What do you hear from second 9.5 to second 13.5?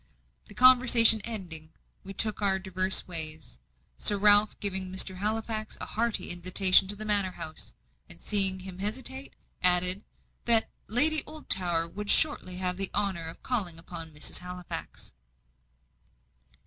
added, that "Lady Oldtower would shortly have the honour of